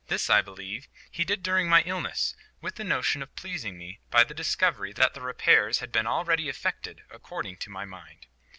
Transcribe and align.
This, 0.07 0.31
I 0.31 0.41
believe, 0.41 0.87
he 1.11 1.23
did 1.23 1.43
during 1.43 1.69
my 1.69 1.83
illness, 1.83 2.35
with 2.59 2.73
the 2.73 2.83
notion 2.83 3.21
of 3.21 3.35
pleasing 3.35 3.77
me 3.77 3.99
by 4.09 4.23
the 4.23 4.33
discovery 4.33 4.93
that 4.93 5.13
the 5.13 5.21
repairs 5.21 5.77
had 5.77 5.91
been 5.91 6.07
already 6.07 6.49
effected 6.49 7.03
according 7.11 7.57
to 7.57 7.69
my 7.69 7.85
mind. 7.85 8.25